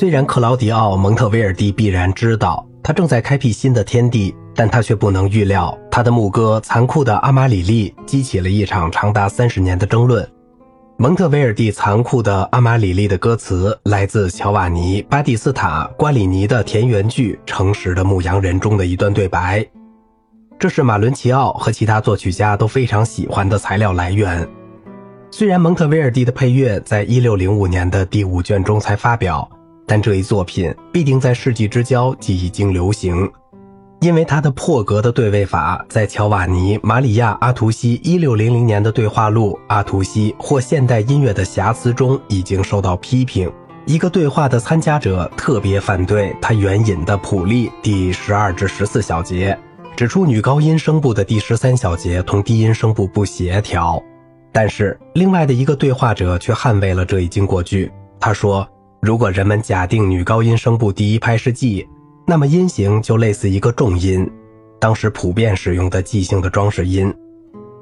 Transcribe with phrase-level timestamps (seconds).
[0.00, 10.26] 虽然克劳迪奥·蒙特维尔蒂必然知道他正在开辟新的天地，但他却不能预料他的牧歌《残酷的阿玛里利》激起了一场长达三十年的争论。
[10.96, 19.62] 蒙特维尔蒂《残酷的阿玛里利》的歌词来自乔瓦尼·巴蒂斯塔·瓜里尼的田园剧《诚实的牧羊人》中的一段对白，
[20.58, 24.48] 这是马伦齐奥和其他作曲家都非常喜欢的材料来源。
[25.30, 29.46] 虽然蒙特维尔蒂的配乐在一六零五年的第五卷中才发表，
[29.86, 33.28] 但这一作品必定在世纪之交即已经流行，
[34.00, 43.50] 因为他的破格的对位法在乔瓦尼·马里亚·阿图西一六零零年的对话录《阿图西或现代音乐的瑕疵》中已经受到批评。
[43.86, 49.58] 一个对话的参加者特别反对他援引的普利第十二至十四小节，
[49.96, 54.00] 指出女高音声部的第十三小节同低音声部不协调。
[54.52, 57.90] 但是，另外的一个对话者却捍卫了这一经过句。
[58.18, 58.68] 他说
[59.02, 61.88] ：“如果人们假定女高音声部第一拍是 G，
[62.26, 64.30] 那么音型就类似一个重音。
[64.78, 67.12] 当时普遍使用的 G 性的装饰音，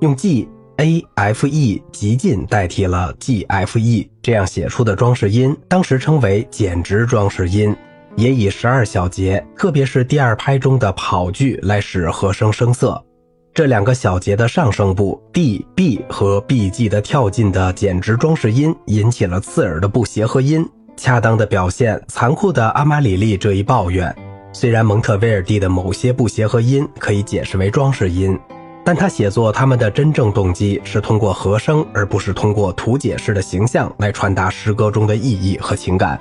[0.00, 7.74] 用 G A F E 极近代替了 G F E，这样写出的装饰音，当时称为减值装饰音。
[8.16, 13.04] 也以十二小节，特别是第二拍中的跑句来使和声声色。”
[13.52, 20.64] 这两个小节的上声部 D、B 和 B、G 的跳进的减值装饰音，引起了刺耳的不协和音，
[21.02, 24.14] 恰当的表现残酷的阿玛里利这一抱怨。
[24.52, 28.38] 虽然蒙特威尔蒂的某些不协和音可以解释为装饰音，
[28.84, 36.20] 但他写作他们的真正动机是通过和声，而不是通过图解式的形象来传达诗歌中的意义和情感。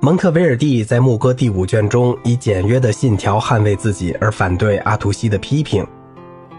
[0.00, 5.86] 蒙特维尔蒂在牧歌第五卷中以简约的信条捍卫自己，而反对阿图西的批评。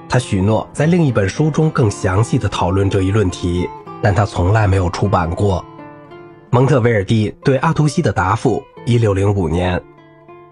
[0.10, 3.70] 他许诺在另一本书中更详细的讨论这一论题，
[4.02, 5.64] 但他从来没有出版过。
[6.54, 9.82] 蒙特维尔蒂对阿图西的答复：一六零五年，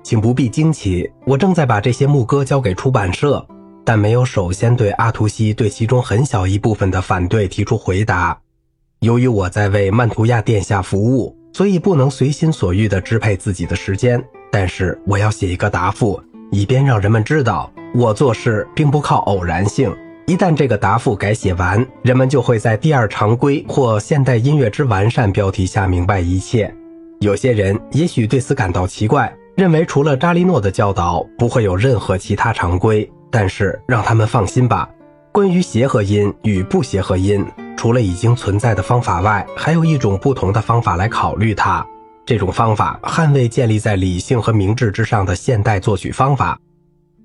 [0.02, 3.45] 请不必惊奇，我正在把这些牧歌交给出版社，
[3.85, 8.35] 但没有首先对阿图西对其中很小一部分的反对提出回答。
[9.01, 14.19] 由于我在为曼图亚殿下服务，所以不能随心所欲地支配自己的时间。
[14.51, 16.19] 但是我要写一个答复，
[16.50, 17.72] 以便让人们知道。
[17.94, 19.95] 我做事并不靠偶然性。
[20.28, 26.74] 一旦这个答复改写完，人们就会在第二常规或现代音乐之完善标题下明白一切。
[27.20, 33.09] 有些人也许对此感到奇怪，认为除了扎利诺的教导，不会有任何其他常规。
[33.30, 34.90] 但是让他们放心吧，
[35.32, 37.46] 关于协和音与不协和音，
[37.78, 41.86] 除了已经存在的方法外，还有一种不同的方法来考虑它。
[42.26, 46.59] 这种方法捍卫建立在理性和明智之上的现代作曲方法。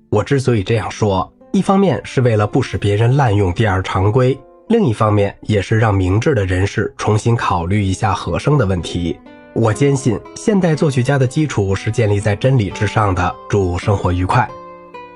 [0.09, 4.37] 我之所以这样说，一方面是为了不使别人滥用第二常规，
[4.67, 9.17] 另一方面也是让明智的人士重新考虑一下和声的问题。
[9.53, 13.35] 我坚信，现代作曲家的基础是建立在真理之上的。
[13.49, 14.47] 祝生活愉快。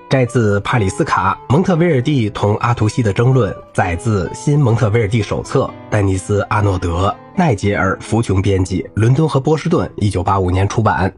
[0.09, 11.13] 摘自帕里斯卡《蒙特维尔蒂同阿图西的争论》，载自《新蒙特维尔蒂手册》，丹尼斯·阿诺德、奈杰尔·福琼编辑，伦敦和波士顿，一九八五年出版。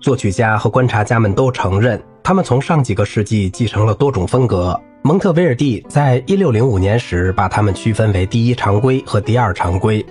[0.00, 2.00] 作曲家和观察家们都承认。
[2.26, 4.80] 他们从上几个世纪继承了多种风格。
[5.02, 10.04] 蒙特维尔蒂在一六零五年时把它们区分为第一常规和第二常规。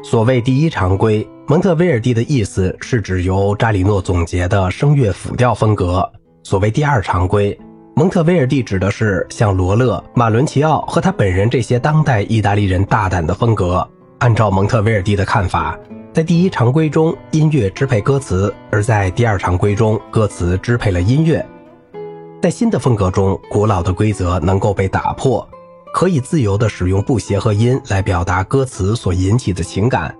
[0.00, 6.00] 所谓第一常规，蒙特维尔蒂的意思是指由扎里诺总结的声乐辅调风格；
[6.44, 7.58] 所谓第二常规，
[7.96, 13.84] 蒙特维尔蒂指的是像罗勒、马伦齐奥和他本人这些当代意大利人大胆的风格。
[14.20, 15.76] 按照蒙特维尔蒂的看法。
[16.20, 21.42] 在第一常规中，音乐支配歌词；而在第二常规中，歌词支配了音乐。
[22.42, 25.48] 在新的风格中，古老的规则能够被打破，
[25.94, 30.14] 可以自由地使用不协和音来表达歌词所引起的情感。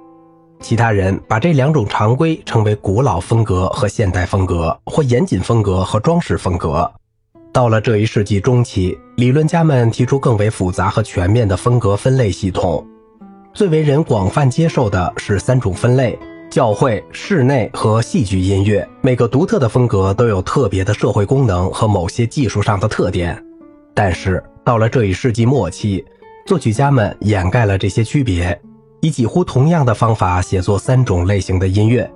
[0.61, 6.91] 其他人把这两种常规称为古老风格和现代风格，或严谨风格和装饰风格。
[7.53, 12.87] 到了这一世纪中期，理论家们提出更为复杂和全面的风格分类系统。
[13.53, 16.17] 最为人广泛接受的是三种分类：
[16.49, 18.89] 教会、室内和戏剧音乐。
[19.01, 23.37] 每个独特的风格都有特别的社会功能和某些技术上的特点。
[23.93, 26.05] 但是到了这一世纪末期，
[26.47, 28.59] 作曲家们掩盖了这些区别，
[29.01, 32.09] 以几乎同样的方法写作三种类型的音乐：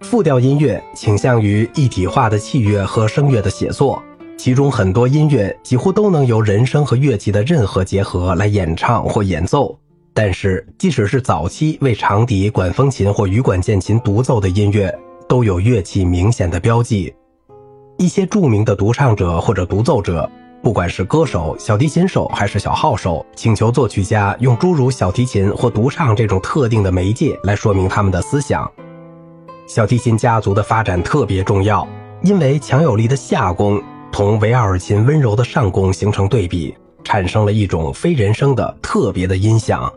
[0.00, 4.02] 复调音乐倾向于一体化的器乐和声乐的写作，
[4.38, 9.78] 其中很多音乐几乎都能由人声和乐器的任何结合来演唱或演奏。
[10.18, 14.90] 但是，即使是早期为长笛、管风琴或羽管键琴独奏的音乐，
[15.28, 17.14] 都有乐器明显的标记。
[17.98, 20.26] 一些著名的独唱者或者独奏者，
[20.62, 28.66] 不管是歌手、小提琴手还是小号手，请求作曲家用诸如小提琴或独唱这种特定的媒介来说明他们的思想。
[29.66, 31.86] 小提琴家族的发展特别重要，
[32.22, 36.74] 因为强有力的下弓同维奥尔琴温柔的上弓形成对比，
[37.04, 39.92] 产生了一种非人声的特别的音响。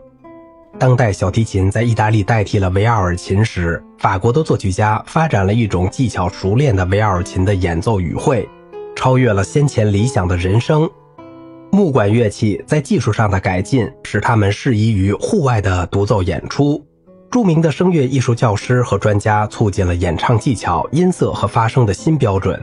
[0.78, 8.48] 当代小提琴在意大利代替了维奥尔琴时，法国的作曲家发展了一种技巧熟练的维奥尔琴的演奏语汇，
[8.96, 10.88] 超越了先前理想的人声。
[11.70, 16.84] 木管乐器在技术上的改进，使它们适宜于户外的独奏演出。
[17.30, 22.60] 著名的声乐艺术教师和专家促进了演唱技巧、音色和发声的新标准。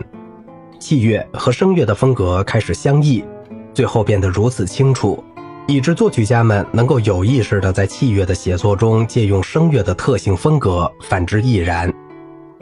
[0.79, 3.23] 器乐和声乐的风格开始相异，
[3.73, 5.23] 最后变得如此清楚，
[5.67, 11.93] 以致作曲家们能够有意识地在器乐的写作中借用声乐的特性风格，反之亦然。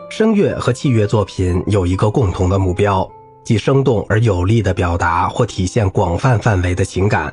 [0.10, 3.08] 声乐和器乐作品有一个共同的目标。
[3.44, 7.32] 既生动而有力地表达或体现广泛范围的情感，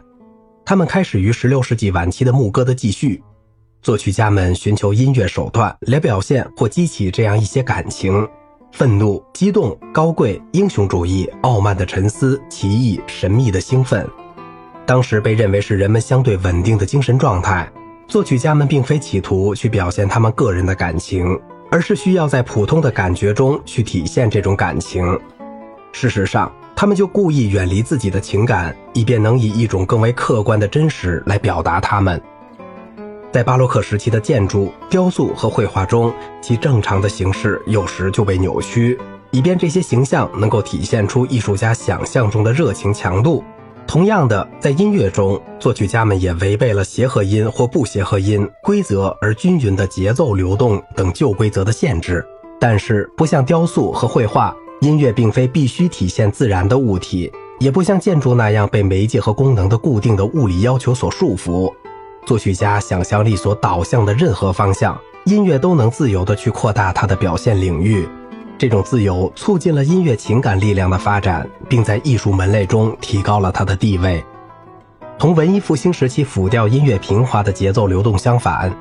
[0.62, 3.22] 它们开始于16世纪晚期的牧歌的继续。
[3.80, 8.28] 作曲家们寻求音乐手段来表现或激起这样一些感情：
[8.72, 14.06] 愤怒、激动、高贵、英雄主义、傲慢的沉思、奇异、神秘的兴奋。
[14.86, 17.70] 当时被认为是人们相对稳定的精神状态。
[18.08, 21.38] 作曲家们并非企图去表现他们个人的感情，
[21.70, 25.18] 而是需要在普通的感觉中去体现这种感情。
[25.92, 32.20] 事实上，他们就故意远离自己的情感，以便能以一种更为客观的真实来表达他们。
[33.30, 36.12] 在巴洛克时期的建筑、雕塑和绘画中，
[36.42, 38.98] 其正常的形式有时就被扭曲，
[39.30, 43.42] 以便这些形象能够体现出艺术家想象中的热情强度。
[43.86, 52.24] 同样的，在音乐中，作曲家们也违背了协和音或不协和音、规则而均匀的节奏流动等旧规则的限制。
[52.58, 54.54] 但是，不像雕塑和绘画。
[54.80, 57.30] 音乐并非必须体现自然的物体，
[57.60, 61.72] 也不像建筑那样被媒介和功能的固定的物理要求所束缚。
[62.26, 68.08] 作曲家想象力所导向的任何方向，音乐都能自由地去扩大它的表现领域。
[68.62, 74.24] 这种自由促进了音乐情感力量的发展，并在艺术门类中提高了它的地位。
[75.18, 78.72] 同文艺复兴时期辅调音乐平滑的节奏流动相反，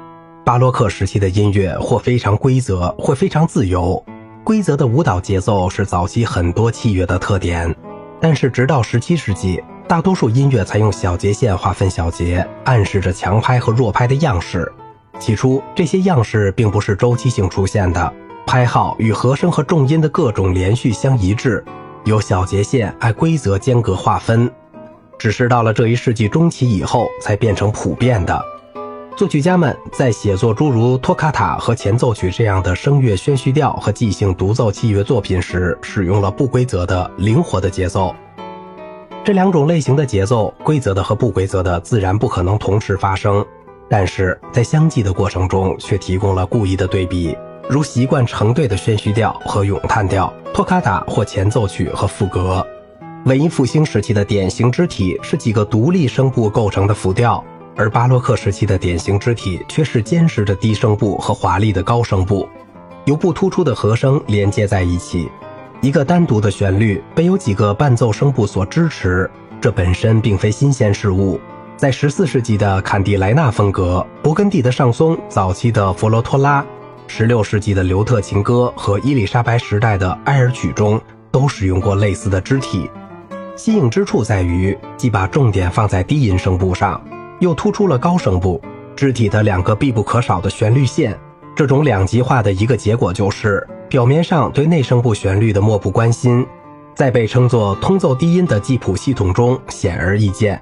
[0.45, 4.05] 巴洛克时期的音乐或非常规则，或非常自由。
[4.43, 7.75] 规则的舞蹈节奏是早期很多器乐的特点，
[8.19, 14.71] 但是直到17世纪，大多数音乐采用小节线划分小节，暗示着强拍和弱拍的样式。
[15.17, 18.13] 起初，这些样式并不是周期性出现的，
[18.51, 21.63] 拍号与和声和重音的各种连续相一致，
[22.03, 24.51] 由小节线按规则间隔划分。
[25.17, 28.37] 只是到了这一世纪中期以后，才变成普遍的。
[29.15, 38.13] 作曲家们在写作诸如托卡塔和前奏曲这样的声乐宣叙调和即兴独奏器乐作品时，使用了不规则的、灵活的节奏。
[39.23, 43.45] 这两种类型的节奏，规则的和不规则的，自然不可能同时发生，
[43.89, 47.33] 但是在相继的过程中却提供了故意的对比，
[47.69, 52.65] 如习惯成对的宣叙调和咏叹调，托卡塔或前奏曲和副歌。
[53.25, 57.43] 文艺复兴时期的典型肢体是几个独立声部构成的辅调。
[57.77, 62.47] 而巴洛克时期的典型肢体却是坚实的低声部和华丽的高声部，
[63.05, 65.29] 由不突出的和声连接在一起。
[65.79, 69.31] 一个单独的旋律被有几个伴奏声部所支持，
[69.61, 71.39] 这本身并非新鲜事物。
[71.77, 76.63] 在14世纪的坎蒂莱纳风格、勃艮第的上松、早期的佛罗托拉、
[77.11, 80.99] 16世纪的刘特情歌和伊丽莎白时代的埃尔曲中，
[81.29, 82.89] 都使用过类似的肢体。
[83.57, 86.99] 新颖之处在于，既把重点放在低音声部上。
[87.41, 88.61] 又突出了高声部
[88.95, 91.19] 肢体的两个必不可少的旋律线，
[91.53, 96.47] 这种两极化的一个结果就是，表面上对内声部旋律的漠不关心，
[96.95, 100.61] 在被称作通奏低音的记谱系统中显而易见。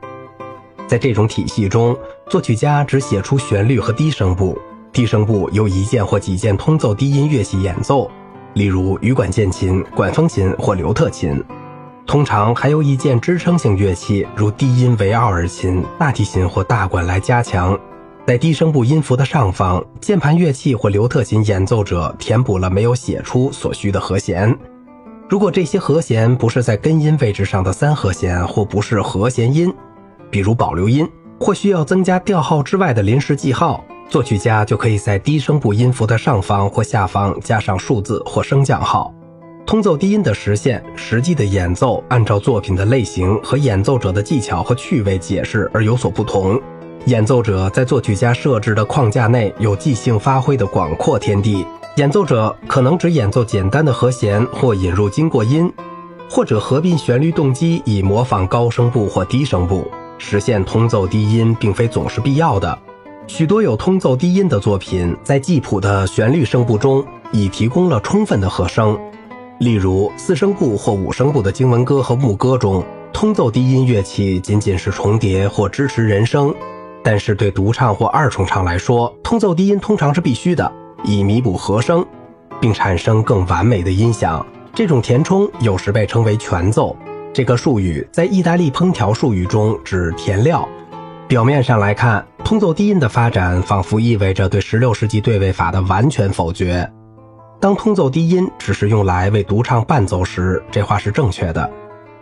[0.87, 1.95] 在这种体系中，
[2.27, 4.57] 作曲家只写出旋律和低声部，
[4.91, 8.09] 低声部由一件或几件通奏低音乐器演奏，
[8.53, 11.43] 例如羽管键琴、管风琴或刘特琴。
[12.07, 17.79] 通常还有一件支撑性乐器，如低音维奥尔琴、大提琴或大管来加强。
[18.25, 24.55] 在低声部音符的上方，键盘乐器或刘特琴演奏者填补了没有写出所需的和弦。
[25.27, 29.71] 如果这些和弦不是在根音位置上的三和弦，或不是和弦音，
[30.31, 31.07] 比如保留音，
[31.39, 39.13] 或需要增加调号之外的临时记号，作曲家就可以在低声部音符的上方或下方加上数字或升降号。
[39.67, 46.59] 通奏低音的实现，实际的演奏按照作品的类型和演奏者的技巧和趣味解释而有所不同。
[47.05, 51.63] 演奏者在作曲家设置的框架内有即兴发挥的广阔天地。
[51.97, 55.71] 演奏者可能只演奏简单的和弦，或引入经过音，
[56.27, 59.89] 或者合并旋律动机以模仿高声部或低声部。
[60.17, 62.77] 实现通奏低音并非总是必要的。
[63.29, 68.99] 许多有通奏低音的作品，在记谱的旋律声部中已提供了充分的和声。
[69.59, 72.83] 例如，四声部或五声部的经文歌和牧歌中，
[73.13, 76.49] 通奏低音乐器仅仅是重叠或支持人声；
[77.03, 80.69] 但是对独唱或二重唱来说，通奏低音通常是必须的，
[81.03, 82.03] 以弥补和声，
[82.59, 84.43] 并产生更完美的音响。
[84.73, 86.97] 这种填充有时被称为全奏。
[87.31, 90.67] 这个术语在意大利烹调术语中指填料。
[91.29, 96.91] 表面上来看，通奏低音的发展仿佛意味着对16世纪对位法的完全否决。
[97.59, 101.69] 当通奏低音只是用来为独唱伴奏时，这话是正确的，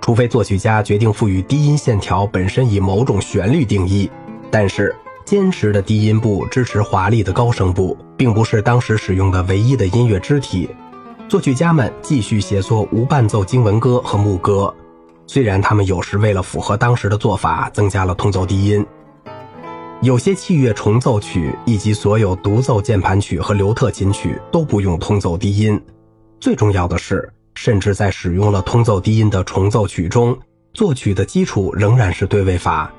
[0.01, 4.11] 除非作曲家决定赋予低音线条本身以某种旋律定义。
[4.51, 10.69] 但是，坚实的低音部支持华丽的高声部，并不是当时使用的唯一的音乐肢体。
[11.29, 14.73] 作曲家们继续写作无伴奏经文歌和牧歌，
[15.27, 18.85] 虽然他们有时为了符合当时的做法，增加了通奏低音。
[20.07, 25.77] 有些器乐重奏曲以及所有独奏键盘曲和刘特琴曲都不用通奏低音。
[26.39, 30.33] 最重要的是，甚至在使用了通奏低音的重奏曲中，
[30.73, 32.89] 作曲的基础仍然是对位法，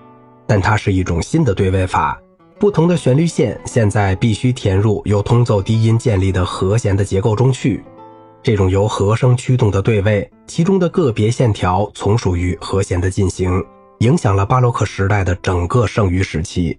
[0.47, 2.21] 但它是一种新的对位法。
[2.59, 7.83] 不同的旋律线现在必须填入由通奏低音建立的和弦的结构中去。
[8.43, 13.65] 这种由和声驱动的对位，其中的个别线条从属于和弦的进行，
[14.01, 16.79] 影响了巴洛克时代的整个剩余时期。